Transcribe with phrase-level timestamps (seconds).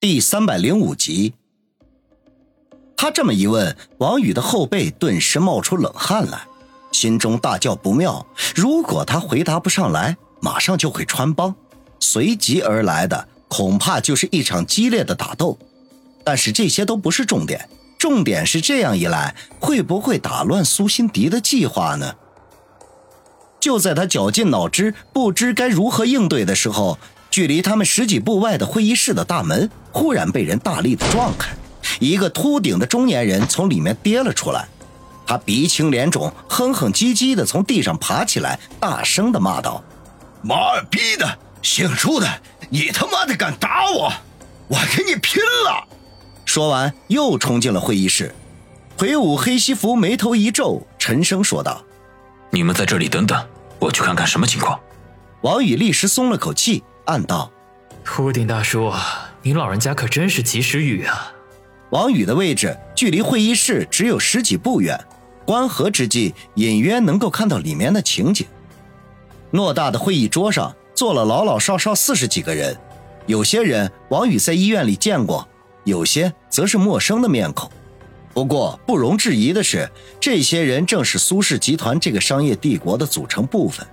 [0.00, 1.34] 第三百零五集，
[2.96, 6.42] 他这么一问，王宇的后背顿时冒出冷汗来，
[6.92, 8.24] 心中大叫不妙。
[8.54, 11.52] 如果他回答不上来，马上就会穿帮，
[11.98, 15.58] 随即而来的恐怕就是一场激烈的打斗。
[16.22, 17.68] 但是这些都不是重点，
[17.98, 22.14] 重点是这样一来，会不会打乱苏辛迪的计划呢？
[23.58, 26.96] 就在他绞尽脑汁，不知该如何应对的时候。
[27.30, 31.50] 距离他们十几步外的会议室的大门忽然被人大力的撞开，
[31.98, 34.68] 一个秃顶的中年人从里面跌了出来，
[35.26, 39.82] 他鼻青脸肿，哼哼唧唧的从地上爬起来，大声的骂道
[40.40, 42.28] ：“妈逼的，姓朱的，
[42.70, 44.12] 你他妈的敢打我，
[44.68, 45.84] 我跟你拼了！”
[46.46, 48.32] 说完又冲进了会议室。
[48.96, 51.82] 魁梧黑西服眉头一皱，沉声说道
[52.50, 53.44] ：“你们在这里等等，
[53.80, 54.78] 我去看看什么情况。”
[55.42, 56.84] 王宇立时松了口气。
[57.06, 57.50] 暗道
[58.04, 58.92] ：“秃顶大叔，
[59.48, 61.32] 您老人家可真是及时雨啊！”
[61.88, 65.02] 王宇的位置距离会议室只有十几步远，
[65.46, 68.46] 关合之际，隐约能够看到里面的情景。
[69.50, 72.76] 偌大的会议桌上坐了老老少少四十几个人，
[73.24, 75.48] 有些人王宇在医院里见过，
[75.84, 77.70] 有些则是陌生的面孔。
[78.34, 79.90] 不过不容置疑的是，
[80.20, 83.86] 这些人正是苏氏集团这个商业帝国的组成部分，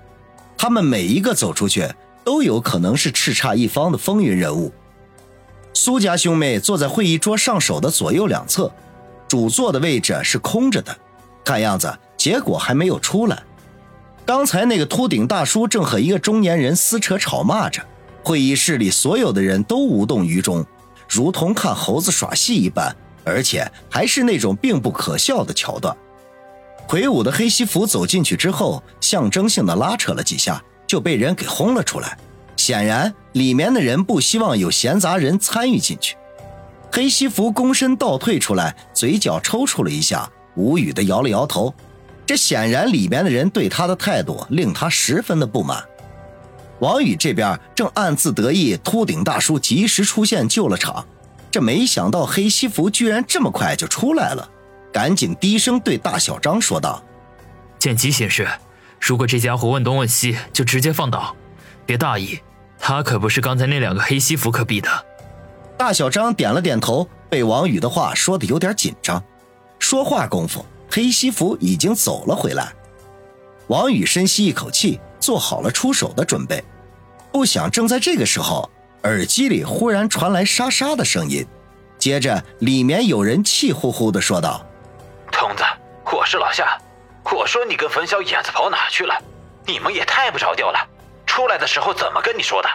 [0.57, 1.87] 他们每一个走出去。
[2.25, 4.73] 都有可能是叱咤一方的风云人物。
[5.77, 8.71] 苏家兄妹坐在会议桌上手的左右两侧，
[9.27, 10.97] 主座的位置是空着的，
[11.43, 13.43] 看样子结果还没有出来。
[14.25, 17.83] 刚才那个秃顶大叔正和一个中年人撕扯吵骂着，
[18.23, 20.65] 会议室里所有的人都无动于衷，
[21.09, 25.95] 如同看猴子耍戏一般，而且还是那种并不可笑的桥段。
[26.87, 30.63] 魁梧的黑西服走进去之后，象征性的拉扯了几下。
[30.87, 32.15] 就被人给轰了出来，
[32.65, 36.17] 显然里面的人不希望有闲杂人参与进去。
[36.91, 41.71] 黑西服躬身倒退出来，嘴角抽搐了一下，无语的摇了摇头。
[42.25, 45.83] 这显然里面的人对他的态度令他十分的不满。
[46.79, 51.05] 王宇这边正暗自得意，秃顶大叔及时出现救了场。
[51.51, 54.49] 这没想到黑西服居然这么快就出来了，
[54.91, 57.03] 赶紧低声对大小张说道
[57.77, 58.47] ：“见机行事。”
[58.99, 61.35] 如果这家伙问东问西，就直接放倒，
[61.85, 62.39] 别大意，
[62.87, 64.87] 他可不是刚才那两个黑西服可比的。
[65.75, 69.23] 大小张点了点头，被王宇的话说的有点紧张。
[69.79, 72.71] 说话功夫，黑西服已经走了回来。
[73.69, 76.63] 王宇深吸一口气，做好了出手的准备。
[77.31, 78.69] 不想正在这个时候，
[79.01, 81.43] 耳机里忽然传来沙沙的声音，
[81.97, 84.63] 接着里面有人气呼呼的说道
[85.33, 85.63] ：“童子，
[86.13, 86.79] 我是老夏。”
[87.35, 89.15] 我说你跟冯小眼子跑哪去了？
[89.65, 90.77] 你们也太不着调了！
[91.35, 92.69] 出来的时候怎么跟你说的？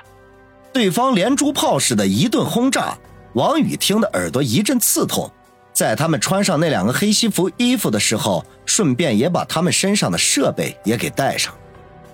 [0.70, 2.94] 对方连珠炮似的一顿轰炸，
[3.32, 5.30] 王宇听得耳朵一阵刺痛。
[5.72, 11.54] 在他们穿上那两个黑西服衣服的时候，顺便也把他们身上的设备也给带上，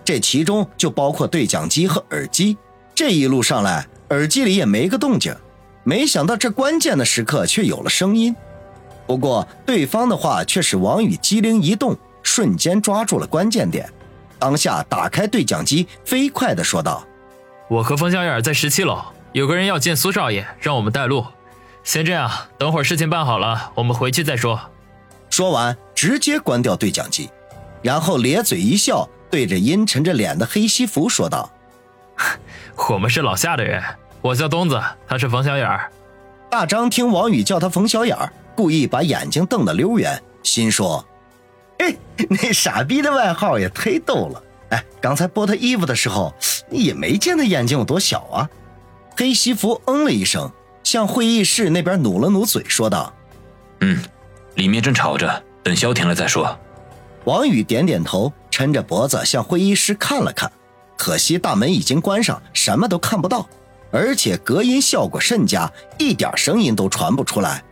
[0.05, 2.57] 这其中就包括对讲机和耳机。
[2.95, 5.35] 这一路上来，耳机里也没个动静，
[5.83, 8.33] 没想到这关键的时刻却有了声音。
[9.05, 11.99] 不过对方的话却使王宇机灵一动。
[12.23, 13.89] 瞬间抓住了关键点，
[14.39, 17.05] 当下打开对讲机，飞快的说道
[17.69, 19.03] ：“我和冯小眼在十七楼，
[19.33, 21.27] 有个人要见苏少爷，让我们带路。
[21.85, 24.61] 先这样，等会儿事情办好了，我们回去再说。”
[25.31, 27.31] 说完，直接关掉对讲机，
[27.83, 31.51] 然后咧嘴一笑，对着阴沉着脸的黑西服说道
[32.91, 33.83] ：“我们是老夏的人，
[34.23, 35.81] 我叫东子，他是冯小眼。”
[36.49, 38.17] 大张听王宇叫他冯小眼，
[38.55, 41.05] 故意把眼睛瞪得溜圆，心说。
[41.79, 41.99] 嘿，
[42.29, 44.43] 那傻逼的外号也忒逗了。
[44.71, 46.35] 哎，刚才剥他衣服的时候，
[46.71, 48.49] 也没见他眼睛有多小啊。
[49.17, 50.51] 黑西服嗯了一声，
[50.83, 53.13] 向会议室那边努了努嘴，说道
[53.81, 53.99] ：“嗯，
[54.57, 56.59] 里面正吵着，等消停了再说。”
[57.25, 60.51] 王宇点点头，抻着脖子向会议室看了看。
[60.97, 63.49] 可惜大门已经关上，什么都看不到，
[63.91, 67.63] 而且隔音效果甚佳，一点声音都传不出来。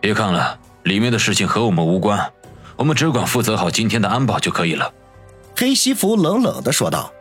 [0.00, 2.32] 别看了，里面的事情和我们无关。
[2.78, 4.90] 我们只管负责好今天的安保就可以了。”
[5.54, 7.12] 黑西服冷冷的说道。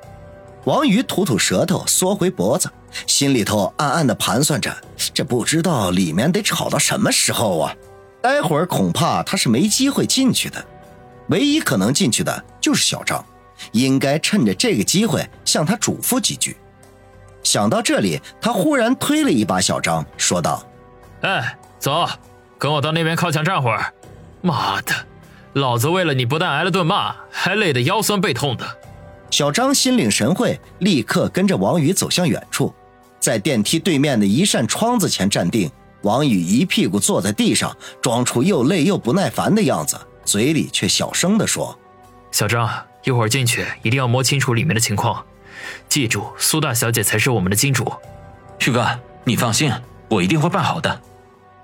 [0.65, 2.69] 王宇吐吐舌头，缩回脖子，
[3.07, 4.75] 心里头暗暗的盘算着：
[5.13, 7.73] 这不知道里面得吵到什么时候啊！
[8.21, 10.61] 待会儿恐怕他是没机会进去的。
[11.29, 13.23] 唯一可能进去的就是小张，
[13.71, 16.57] 应该趁着这个机会向他嘱咐几句。
[17.43, 20.61] 想到这里，他忽然推了一把小张，说道
[21.23, 22.05] ：“哎，走，
[22.57, 23.93] 跟我到那边靠墙站会儿。
[24.41, 24.93] 妈的！”
[25.57, 28.65] 老子为了你不但挨了顿骂，还累得腰酸背痛的。
[29.29, 32.73] 小张心领神会，立刻跟着王宇走向远处。
[33.19, 35.69] 在电梯对面的一扇窗子前站定。
[36.03, 41.77] 王宇一屁股坐在地上，装出又累又不耐烦的样子，嘴里却小声地说
[42.31, 42.69] ：“小张，
[43.03, 45.25] 一会儿进去一定要摸清楚里面的情况，
[45.89, 47.91] 记住，苏大小姐才是我们的金主。”
[48.59, 48.87] 旭哥，
[49.23, 49.73] 你放心，
[50.07, 51.01] 我一定会办好的。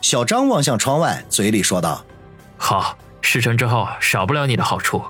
[0.02, 2.04] 小张望向窗外，嘴里说道
[2.58, 5.04] ：“好，事成之后少不了你的好处，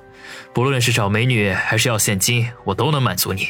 [0.53, 3.49] 不论是找美女还是要现金，我都能满足你。”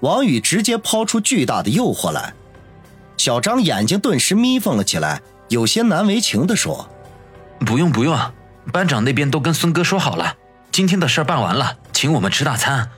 [0.00, 2.32] 王宇直接抛出巨大的诱惑来。
[3.16, 6.88] 小张眼睛顿时眯缝了起来，有些难为情地说
[7.66, 8.16] ：“不用不用，
[8.72, 10.36] 班长那边都跟孙哥说好了，
[10.70, 12.88] 今天的事办完了，请我们吃大餐。”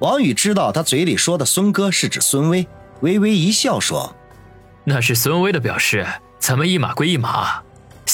[0.00, 2.66] 王宇知道他嘴里说的孙哥是指孙威，
[3.00, 4.14] 微微一笑说
[4.84, 6.06] ：“那是孙威的表示，
[6.38, 7.62] 咱们一码归一码。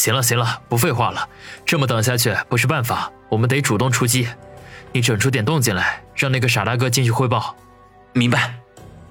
[0.00, 1.28] 行了行了，不废话了，
[1.66, 4.26] 这么等下去不是办法，我们得主动出击。
[4.92, 7.54] 你整出点动静来，让那个傻大哥进去汇报。”
[8.14, 8.54] 明白。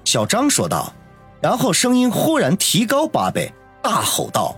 [0.04, 0.92] 小张说道。
[1.40, 4.56] 然后声音忽然提高八倍，大吼道：“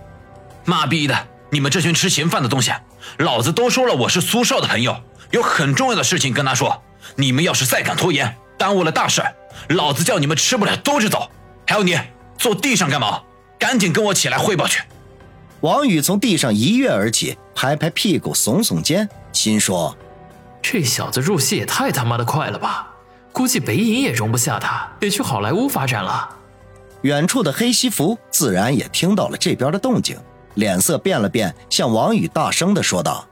[0.65, 1.15] 妈逼的！
[1.51, 2.73] 你们这群吃闲饭的东西！
[3.19, 6.81] 老子都说了，我是苏少的朋友，有很重要的事情跟他说。
[7.15, 9.21] 你们要是再敢拖延，耽误了大事，
[9.69, 11.29] 老子叫你们吃不了兜着走！
[11.67, 11.97] 还有你，
[12.39, 13.21] 坐地上干嘛？
[13.59, 14.81] 赶紧跟我起来汇报去！”
[15.63, 19.95] 王宇从地上一跃而起，拍拍屁股，耸耸肩，心说
[20.61, 22.93] ：“这小子入戏也太他妈的快了吧！
[23.31, 26.29] 估计北影也容不下他，得去好莱坞发展了。”
[27.03, 30.17] 远处的黑西服自然也听到了这边的动静，
[30.55, 33.25] 脸色变了变，向王宇大声的说道：“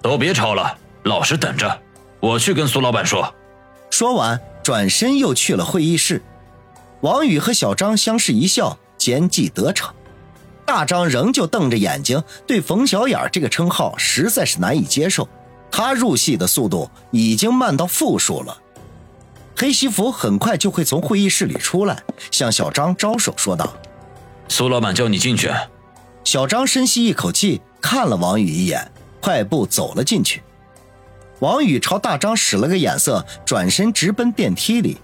[0.00, 1.78] 都别吵了，老实等着，
[2.18, 3.34] 我去跟苏老板说。”
[3.90, 6.22] 说完，转身又去了会议室。
[7.02, 9.94] 王宇和小张相视一笑，奸计得逞。
[10.68, 15.26] 大张仍旧瞪着眼睛，对冯小眼这个称号实在是难以接受。
[15.70, 18.54] 他入戏的速度已经慢到负数了。
[19.56, 23.74] 黑西服很快就会从会议室里出来，向小张招手说道
[24.48, 25.50] ：“苏老板叫你进去。”
[26.22, 28.92] 小张深吸一口气，看了王宇一眼，
[29.22, 30.42] 快步走了进去。
[31.38, 34.98] 王宇朝大张使了个眼色，转身直奔电梯里。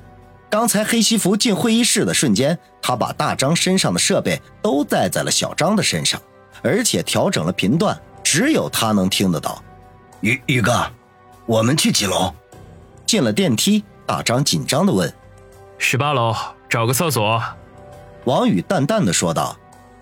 [0.54, 6.22] 刚才黑西服进会议室的瞬间，他把大张身上的设备都带在了小张的身上，
[6.62, 9.60] 而且调整了频段，只有他能听得到。
[10.20, 10.88] 宇宇哥，
[11.44, 12.32] 我们去几楼？
[13.04, 13.82] 进了电梯。
[14.06, 15.12] 大张紧张地问
[15.76, 16.32] ：“十八楼，
[16.68, 17.42] 找个厕所。”
[18.24, 19.58] 王宇淡淡的说道：“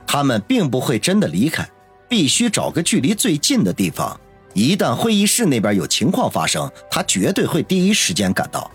[0.07, 1.67] 他们并不会真的离开，
[2.11, 4.21] 必须找个距离最近的地方。
[4.53, 8.71] 一旦会议室那边有情况发生，他绝对会第一时间赶到。”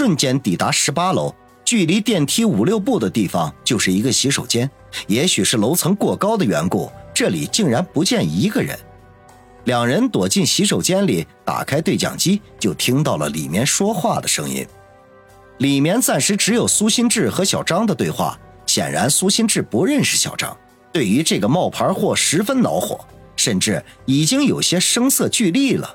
[0.00, 1.30] 瞬间抵达十八楼，
[1.62, 4.70] 距离电梯五六步的地方就是一个洗手间。
[5.08, 8.78] 也许是楼层过高的缘故，这里竟然不见一个人。
[9.64, 14.66] 两人躲进洗手间里，打开对讲机，就听到了里面说话的声音。
[15.58, 18.40] 里面暂时只有苏新志和小张的对话。
[18.64, 20.56] 显然，苏新志不认识小张，
[20.94, 23.06] 对于这个冒牌货十分恼火，
[23.36, 25.94] 甚至已经有些声色俱厉了。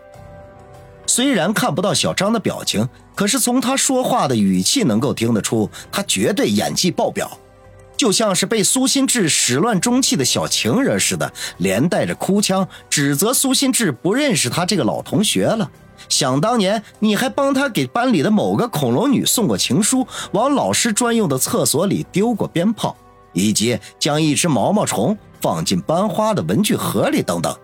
[1.07, 7.37] 虽然看不到小张的表情，可是从他说话的语气能够听得出，他绝对演技爆表。
[7.97, 15.71] 就像是被苏新志始乱终弃的小情人似的，连带着哭腔指责苏新志不认识他这个老同学了。
[16.09, 22.97] 想当年，你还帮他给班里的某个恐龙女送过情书，往老师专用的厕所里丢过鞭炮，
[23.31, 27.55] 以及将一只毛毛虫放进班花的文具盒里等等。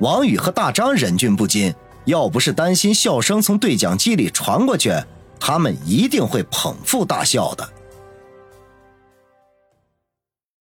[0.00, 1.72] 王宇和大张忍俊不禁，
[2.04, 4.92] 要不是担心笑声从对讲机里传过去，
[5.38, 7.68] 他们一定会捧腹大笑的。